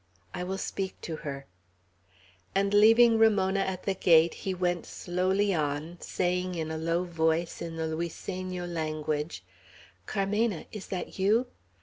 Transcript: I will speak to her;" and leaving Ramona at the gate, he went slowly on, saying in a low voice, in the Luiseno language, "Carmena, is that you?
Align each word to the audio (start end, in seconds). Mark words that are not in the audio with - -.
I 0.33 0.43
will 0.43 0.57
speak 0.57 0.99
to 1.01 1.17
her;" 1.17 1.45
and 2.55 2.73
leaving 2.73 3.19
Ramona 3.19 3.59
at 3.59 3.83
the 3.83 3.93
gate, 3.93 4.33
he 4.33 4.51
went 4.55 4.87
slowly 4.87 5.53
on, 5.53 5.97
saying 6.01 6.55
in 6.55 6.71
a 6.71 6.77
low 6.79 7.03
voice, 7.03 7.61
in 7.61 7.75
the 7.75 7.85
Luiseno 7.85 8.65
language, 8.65 9.43
"Carmena, 10.07 10.65
is 10.71 10.87
that 10.87 11.19
you? 11.19 11.45